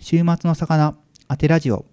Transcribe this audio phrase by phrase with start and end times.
[0.00, 0.94] 週末の魚
[1.28, 1.84] 当てラジオ。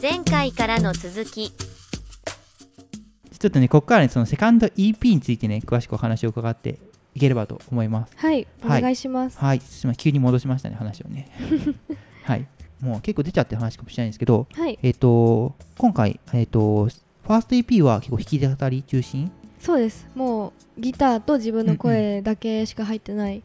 [0.00, 1.50] 前回からの続き。
[1.50, 6.78] ちょっとねここからねそのセカンド EP についてね詳しくお話を伺って
[7.14, 8.12] いければと思います。
[8.16, 8.82] はい、おはい。
[8.82, 9.38] 願いします。
[9.38, 9.60] はい。
[9.60, 11.28] すみません急に戻しましたね話をね。
[12.24, 12.46] はい。
[12.80, 19.30] もう結構出ちゃってる話かもしれないんですけどはい、えっ、と今回えっ、とファースト EP は結構弾き語り中心？
[19.58, 20.06] そうです。
[20.14, 23.42] もうギターと自分の声だけしか入ってない、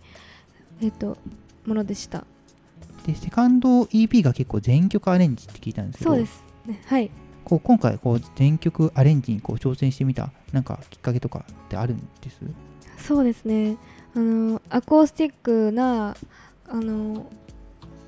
[0.82, 1.18] えっと
[1.66, 2.25] ものでした。
[3.06, 6.43] でセカンド EP が結構全曲アレンジって聞いたんですけどそうです。
[6.65, 7.11] ね、はい。
[7.46, 12.39] こう今回こう全曲アレンジにこう挑戦してみたなんかきっかけとかってあるんです？
[12.97, 13.78] そうですね。
[14.15, 16.15] あのアコースティックな
[16.68, 17.25] あの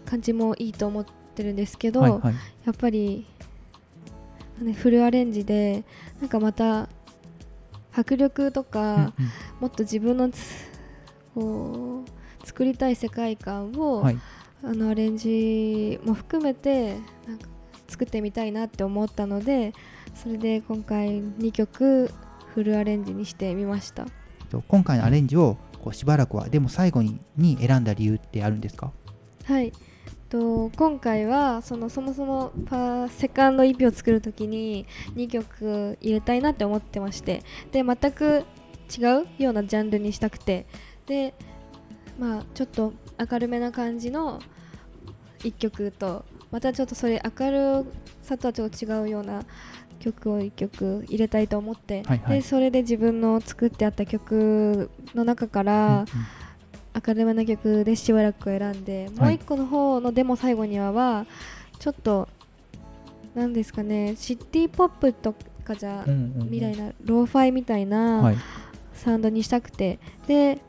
[0.05, 3.25] 感じもいいと思ってるんですけど、はいはいやっぱり、
[4.61, 5.83] ね、フルアレンジで
[6.19, 6.89] なんかまた
[7.93, 9.11] 迫力とか、うんうん
[9.61, 10.39] もっと自分のつ
[11.35, 14.17] こう作りたい世界観を、はい。
[14.63, 16.93] あのアレンジも含めて
[17.27, 17.47] なんか
[17.87, 19.73] 作ってみたいなって思ったので
[20.13, 22.11] それで今回2曲
[22.53, 24.05] フルアレンジにしてみました。
[24.51, 28.91] と今回のアレンジをこうしばらくはでも最後にに選んだ理由ってあるんですか？
[29.45, 29.73] はい。
[30.29, 38.45] と今回はそのそもそもパセカンド EP を作る時に2曲入れたいなって思ってましてで全く
[38.95, 40.67] 違うようなジャンルにしたくて
[41.07, 41.33] で
[42.19, 42.93] まあちょっと
[43.31, 44.41] 明るめな感じの
[45.39, 47.85] 1曲とまたちょっとそれ明る
[48.21, 49.43] さとはちょっと違うような
[49.99, 52.37] 曲を1曲入れたいと思って、はいはい。
[52.37, 56.05] でそれで自分の作ってあった曲の中かうんら、
[57.07, 61.25] 明るめな曲でしばらく選んで、もう一個の方のデモ最後にはは
[61.79, 62.27] ちょっと
[63.35, 65.33] なんですかねシティポップと
[65.63, 68.37] かじゃみたいなローファイみたいはない。
[68.93, 70.59] サウンドにしたくて、で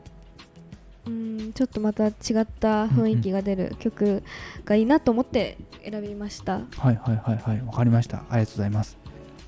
[1.05, 2.13] うんちょっとまた違っ
[2.59, 4.23] た雰囲気が出る曲
[4.65, 7.61] がいいなと思って選びました、はいはいはいはい。
[7.65, 8.19] わかりました。
[8.29, 8.97] ありがとうございます。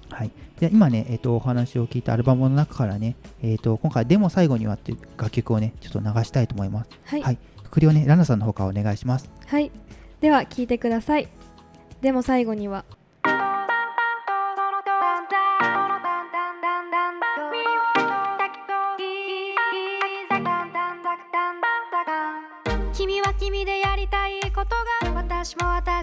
[0.09, 0.31] はい。
[0.59, 6.89] で今ね、えっとお話を聞いたアルバムの中からね、えっと今回デモ最後にはっていう楽曲をねちょっと流したいと思います。
[7.05, 7.37] はい、はい。
[7.83, 9.29] をねラナさんの方からお願いします。
[9.47, 9.71] はい、
[10.21, 11.27] では聴いてください。
[12.01, 12.85] でも最後には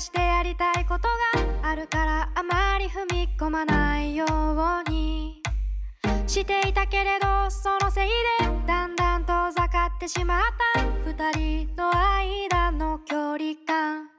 [0.03, 1.07] してやりたいこと
[1.63, 5.41] があるからあまり踏み込まないように。
[6.27, 8.09] していたけれどそのせい
[8.41, 10.43] でだんだん遠ざかってしまっ
[10.75, 10.83] た。
[11.07, 14.12] 二人の間の距離感。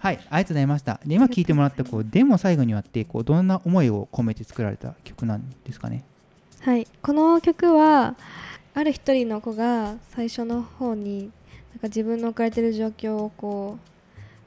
[0.00, 0.98] はい、ありがとうございました。
[1.04, 6.04] で今聴いてもらったこう「でも最後には」ってこうどんな思いを込めて作られた曲なんですかね？
[6.62, 8.16] はい、この曲は
[8.72, 13.78] ある一人の子が最初の方になんか自分の置かれてる状況をこ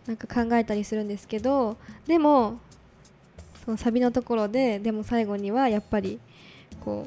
[0.06, 1.78] うなんか考えたりするんですけど
[2.08, 2.58] でも
[3.64, 6.20] そのサビのところででも最後にはやっぱり
[6.84, 7.06] こ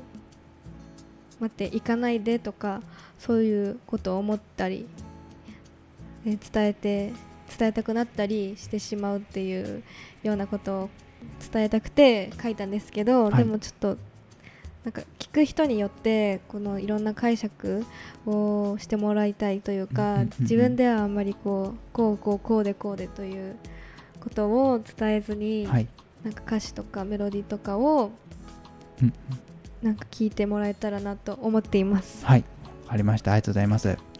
[1.41, 2.81] う待って行かないでとか
[3.19, 4.87] そういうことを思ったり
[6.25, 7.13] え伝えて
[7.56, 9.82] 伝えたくなったりしてしまうっていう
[10.23, 10.91] ようなことを
[11.53, 13.99] 伝えたくて書いたんですけど、はいでもちょっと
[14.85, 17.85] なんか聞く人によってこのいろんな解釈
[18.25, 23.56] をしてもらいたいというか自分ではあんまりこうこうこうこうでこうでという
[24.20, 25.88] ことを伝えずに、はい、
[26.23, 28.12] なんか歌詞とかメロディーとかを
[29.02, 29.12] うん
[29.82, 32.25] なんか聞いてもらえたらなと思っています。
[32.25, 32.44] はい、
[32.85, 33.32] わかりました。
[33.32, 34.16] ありがとうございます。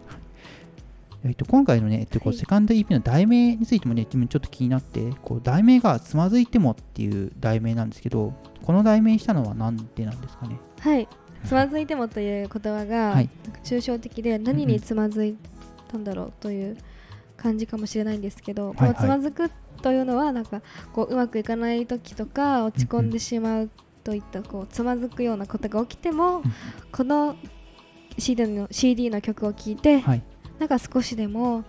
[1.28, 2.38] えっと、今回のね、えっと、こうはい。
[2.38, 8.32] セカンド EP の題名についてもね、自分ちょっと気になって、こう題名がつまずいてもっていう題名なんですけど、
[8.62, 10.58] この題名にしたのはなんでなんですかね？
[10.81, 11.08] はい。
[11.44, 13.17] つまずいてもという言葉が、
[13.62, 15.37] 抽象的で何につまずい
[15.88, 16.76] たんだろうという
[17.37, 19.50] 感じかもしれないんですけど、このつまずく
[19.82, 20.62] というのはなんか
[20.93, 23.70] こううまくいかない時とか落ち込んでしまう
[24.02, 26.43] といったこうつまずくようなことが起きても、ん
[26.90, 27.37] この
[28.19, 30.23] CD の CD の曲を聴いて、はい、
[30.58, 31.64] なんか少しでも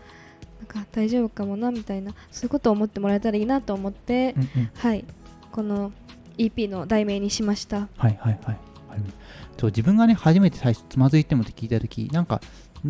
[0.59, 5.05] なんか大丈夫かもなみたいなそういうことを思ってもらえたらいいなと思って、うんうん、はい。
[5.51, 5.91] この
[6.37, 7.87] EP の題名にしました。
[7.97, 8.57] はいはいはい。
[9.57, 12.41] そう自分がね、初めて最初つまずいてもって聞いたとき、なんか、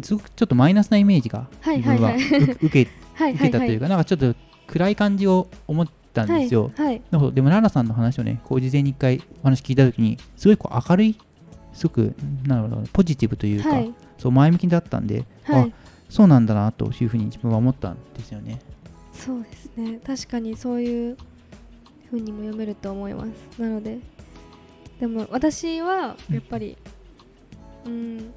[0.03, 2.17] すごくちょっとマイナスなイメージがはい自分は は
[3.29, 4.35] い受けたというか、なんかちょっと
[4.67, 6.71] 暗い感じを思ったんですよ。
[6.75, 7.01] はいはい。
[7.33, 11.17] でも、ララさんの話をね、こう事前に一回お話聞いたときに、すごいこう明るい、
[11.73, 12.13] すごく、
[12.45, 13.93] なるほど、ポジティブというか、はい。
[14.17, 15.61] そう前向きだったんで、はい。
[15.61, 18.59] あそうなんだなというふうに自分は思ったんですよね。
[19.13, 21.17] そうですね確かにそういう
[22.05, 23.25] 風にも読めると思いま
[23.55, 23.97] すなので
[24.99, 26.77] でも私はやっぱり
[27.85, 28.33] うん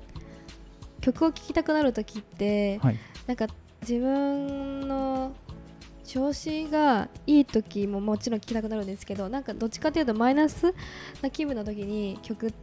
[1.03, 2.99] 曲を聴きたくなる時って、はい。
[3.27, 3.47] なんか
[3.81, 5.33] 自分の
[6.05, 10.75] 調子がいい時ももちろん聴きたくなるんですけどなんかどっちかというとマイナス
[11.23, 12.57] な気分の時に曲聴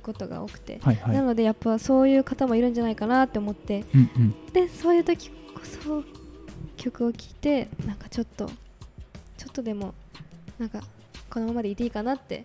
[0.00, 1.14] くことが多くて、はいはい。
[1.14, 4.52] なのでやっぱそういう方もいるんじゃないかなって思ってうんうん。
[4.52, 6.02] でそういう時こそ
[6.76, 8.46] 曲を聴いてなんかちょっと
[9.36, 9.94] ちょっとでも
[10.58, 10.80] なんか
[11.30, 12.44] このままでいていいかなって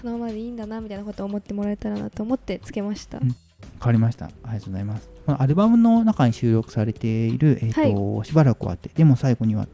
[0.00, 3.36] そのままでいいんだなみたいなことを思ってもらえたらなと思ってつけました、うん
[3.78, 4.26] わかりました。
[4.26, 5.10] ありがとうございます。
[5.26, 9.66] アルバムの中に収録されている、えーとしばらくはって、でも最後にはっ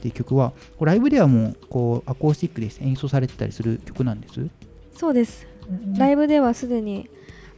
[0.00, 4.46] ていう曲は、ライブではもうこうアコースティックで演奏されてたりする曲なんです？
[4.94, 5.48] そうです
[5.96, 7.08] ライブではすでに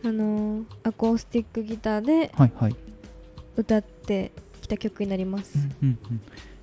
[0.05, 2.77] あのーアコースティックギターではいはい。
[3.57, 6.21] 歌ってきた曲になります、うんうんうん、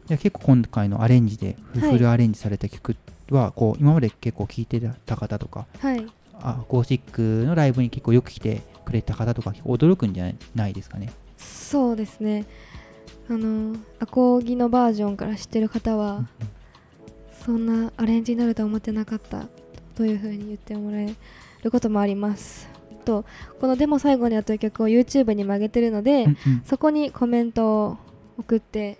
[0.07, 2.95] じゃあ結構今回のアレンジでフルアレンジされた曲
[3.29, 6.05] はこう今まで結構聴いてた方とかはい。
[6.41, 11.11] あアコースティックのライブに結構よく来てくれた方とか驚くんじゃないですかね。
[11.37, 12.45] そうですね。
[13.29, 16.27] あのーアコーギのバージョンから知ってる方は、
[17.45, 19.47] そんなアレンジになるとは思ってなかった
[19.99, 21.13] というふうに言ってもらえ
[21.61, 22.69] ることもあります
[23.03, 23.25] と
[23.59, 27.97] この「でも最後には」という曲を YouTube にも上げてるので、うんうんそこにコメントを
[28.37, 28.97] 送って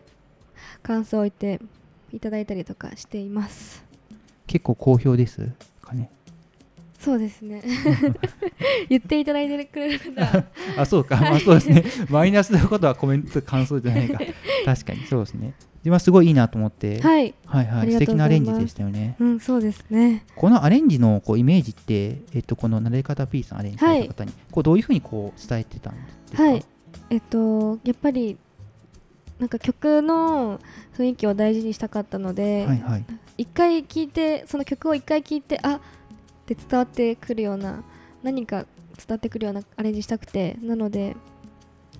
[0.84, 1.62] 感想を言って
[2.12, 3.82] いただいたりとかしています
[4.46, 5.50] 結構好評です
[5.82, 6.10] かね。
[7.00, 7.64] そうですね
[8.90, 11.16] 言っていただいてくれる方はあ、そうか。
[11.16, 11.86] まあそうですね。
[12.10, 14.20] マイナスなことはコメント、感想じゃないか。
[14.66, 15.54] 確かにそうですね。
[15.80, 17.92] 自分はすごいいいなと思って、はいはいはい。
[17.92, 19.16] 素敵なアレンジでしたよね。
[19.20, 26.44] うんそうですねこのアレンジのこうイメージって、えっと、この慣れ方 P さんアレンジされた方に、こうどういうふうにこう伝えてたんですか？
[26.44, 26.66] はい
[27.10, 28.38] えっとやっぱり
[29.40, 30.60] なんか曲の
[30.98, 33.06] 雰囲気を大事にしたかったので、はいはい。
[33.38, 35.80] 一回聴いてその曲を一回聴いてあっ
[36.46, 37.84] て伝わってくるような
[38.22, 38.66] 何か
[38.98, 41.16] 伝わってくるようなアレンジしたくてなので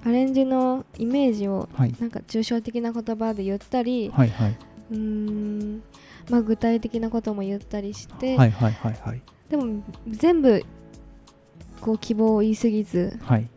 [0.06, 1.96] アレンジのイメージをはい。
[2.00, 4.58] なんか抽象的な言葉で言ったり、はいはい。
[4.92, 5.84] うーん
[6.30, 9.22] まあ具体的なことも言ったりして、はいはいはいはい。
[9.50, 10.64] でも全部
[11.82, 13.48] こう希望を言い過ぎずはい。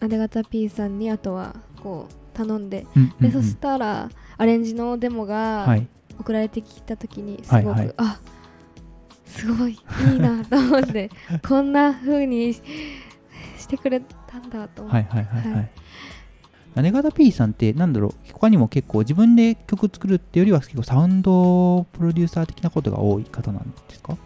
[0.00, 5.86] あれがた P さんにあとはこう頼んでうんうんうんでそしたらアレンジのデモが、はい。
[6.18, 8.20] 送られてきた時にすごく、はいはいあ
[9.24, 11.08] すごいいいなと思って
[11.48, 12.54] こんな風に
[13.72, 15.64] てくれたんだと思って、はいはいはいははい。
[15.64, 16.82] い。
[16.82, 18.32] 姉方 P さんってなんだろう？
[18.32, 24.16] 他にも結構自分で曲作るってよりは結構サウンドプロデューサー的なことが多い方なんですか？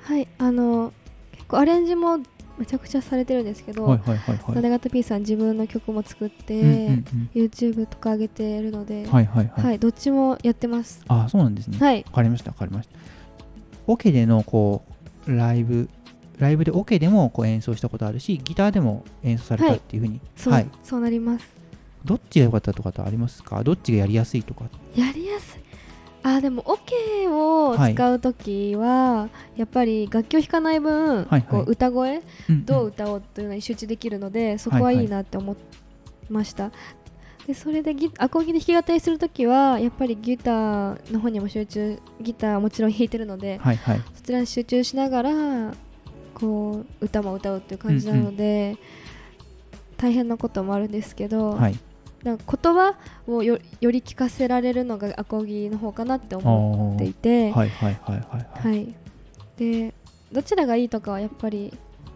[0.00, 0.92] はいあの
[1.32, 2.18] 結構アレンジも
[2.56, 4.80] めちゃくちゃされてるんですけど、はいはいはいはい。
[4.90, 11.04] P さん自分の曲も作って、うんうん YouTube とか上げてるので、うんはいはいはい、はい、どっちもやってます。
[11.08, 12.98] あそうなんですね、はい、わかりましたわかりました。
[13.86, 14.84] オケでのこ
[15.26, 15.88] うライブ
[16.38, 20.68] ライブでオケでもこう演奏したことあるしギターでも演奏されたっていうふうに、そう、はい。
[20.82, 21.46] そうなります。
[22.04, 23.62] どっちが良かったとかってありますか？
[23.64, 24.64] どっちがやりやすいとか
[24.94, 25.60] やりやすい。
[26.22, 31.42] あでもオケを使うときは、やっぱり楽器を弾かない分、はいはい。
[31.42, 35.56] こう歌声うんどう歌おうというのに集中できるので、そこはいいなって思い
[36.32, 36.70] ました。
[37.46, 44.02] でそれでギアコギで弾き語りするときはやっぱりギターの方にも集中ギターはもちろん弾いてるのではいはい。
[44.14, 45.30] そちらに集中しながら
[46.40, 48.76] こう歌も歌うっていう感じなので、
[49.96, 51.78] 大変なこともあるんですけど、はい。
[52.22, 52.96] なんか言葉
[53.28, 58.70] をよより聞かせられるのがアコギの方かなって思っていて、はいはいはいはいはい。
[58.70, 58.94] はい、
[59.56, 59.94] で
[60.32, 61.72] どちらがいいとかはやっぱり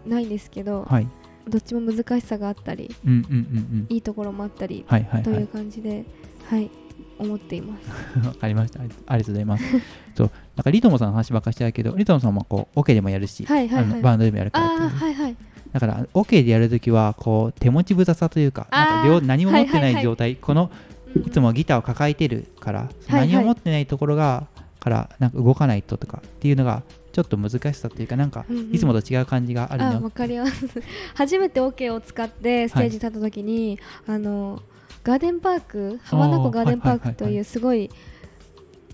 [0.06, 1.06] ないんですけど、はい。
[1.48, 3.86] どっちも難しさがあったりうんうんうんうん。
[3.88, 5.22] いいところもあったりはいはいはい。
[5.22, 6.04] という感じで、
[6.46, 6.70] はい
[7.18, 8.18] 思っています。
[8.26, 8.80] わかりました。
[8.80, 9.64] ありがとうございます。
[10.16, 14.02] そうなんかリトモさんの話ばっかりしてたけどリトモさんもこうオケでもやるし、はいはいはい。
[14.02, 15.36] バンドでもやるからはいはい。
[15.72, 20.02] だからオケでやるときはこう手持ち無沙汰というかなんか両何も持ってはいはいはいない。
[20.02, 20.70] 状態、この
[21.14, 24.46] うんいつもギターを抱えてるから、はいはい何も持ってないところが
[24.80, 28.74] からなんか動かないととかっていうのがちょっと難しさというかなんかうんうん。
[28.74, 30.66] いつもと違う感じがあるあの、わかります。
[31.14, 34.62] 初めてオケを使ってステージに立った時に、あの
[35.02, 37.34] ガーデンパーク浜名湖ガーデンパークとはいはいはいはい。
[37.36, 37.90] いうすごい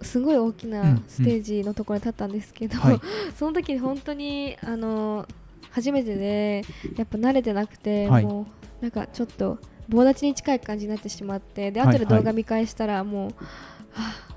[0.03, 1.05] すごい大きうんうなん。
[1.09, 3.01] ステージのところに立ったんですけど、はい。
[3.37, 5.27] その時本当にあの
[5.71, 6.65] 初めてで
[6.97, 8.25] やっぱ慣れてなくて、はい。
[8.25, 8.47] も
[8.81, 13.33] うなんかちょっと棒立ちに近い感じになってしまってではい後で動画見返したらもう、は
[13.97, 14.29] あ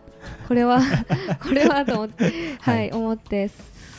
[0.47, 0.81] これは
[1.41, 2.25] これはと思って
[2.59, 3.49] ははいい、思って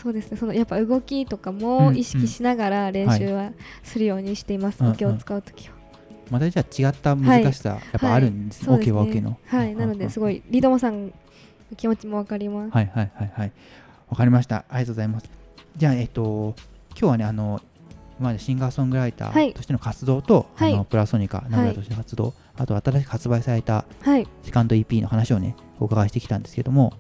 [0.03, 0.37] そうですね。
[0.37, 3.53] そのやっぱ動きとかも意識しながら練習は
[3.85, 5.15] するようにしています、うんうん。
[5.15, 5.72] を使う時は、
[6.33, 9.39] またじゃあ違った難しさやっぱあるんです、そうオケはオケの。
[9.47, 9.75] はい。
[9.75, 11.13] なのですごいリドモさんの
[11.77, 12.73] 気持ちもわかります。
[12.73, 13.33] はいはいはい。
[13.37, 13.53] はい。
[14.09, 14.65] わかりました。
[14.69, 15.31] ありがとうございます。
[15.77, 16.55] じゃあえっと
[16.99, 17.61] 今日はねあの
[18.19, 19.51] 今までシンガーソングライタはい。
[19.51, 20.73] ーとしての活動と、はい。
[20.73, 24.27] あのプラソニカ名古屋としての活動、あと新しく発売されたはい。
[24.43, 26.95] セカンド EP の話をねお伺いしてきたんですけども。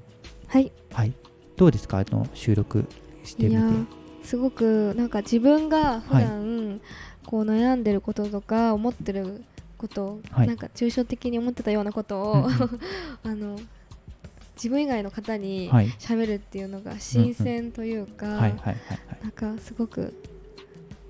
[0.48, 0.70] はい。
[0.92, 1.14] はい。
[1.56, 1.98] どうですか？
[1.98, 2.86] あの収録
[3.24, 6.80] してみてすごくなんか自分が普段、
[7.26, 9.44] こう悩んでることとか思ってる
[9.78, 10.46] こと、はい。
[10.46, 12.50] なんか抽象的に思ってたようなことを、うんうん。
[13.24, 13.58] あの
[14.56, 15.88] 自分以外の方にはい。
[15.98, 18.76] 喋るっていうのが新鮮というか、はいはいはいはい。
[19.22, 20.14] なんかすごく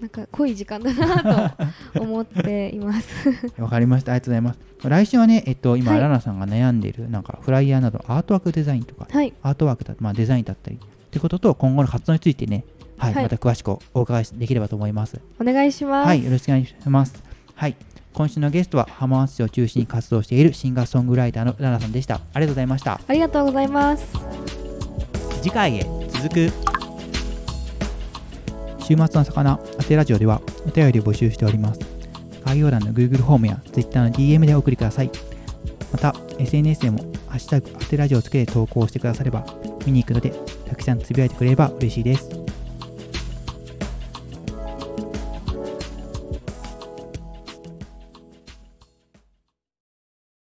[0.00, 1.54] なんか濃い時間だな
[1.94, 3.30] と思っています。
[3.58, 4.12] わかりました。
[4.12, 4.58] ありがとうございます。
[4.88, 6.00] 来週はねえっと今、はい。
[6.00, 12.64] ラナさんが悩んでいるなんかフライヤーなどアートワークデザインとかはい、アートワークだ、まあ、デザインだったりってことと今後の活動についてね
[13.02, 16.06] はい、はいまた詳しくお伺いできればと思いますお願いします。
[16.06, 17.20] はい、よろしくお願いします。
[17.54, 17.76] はい、
[18.12, 22.20] 今週のゲストは浜松市を中心に活動しているシンガーソングライターのラナさんでした。
[22.32, 23.00] ありがとうございました。
[23.06, 24.06] ありがとうございます。
[25.42, 26.52] 次回へ続く。
[28.78, 31.80] 週末の魚、当てラジオではお便りを募集しております。
[32.44, 35.10] 概要欄の Google フォームや Twitter の DM でお送りください。
[35.92, 39.44] また、SNS でも、ハッシュタグ当てラジオをつけて投稿してくだされば、
[39.86, 40.30] 見に行くので、
[40.68, 42.41] たくさんつぶやいてくれれば嬉しいです。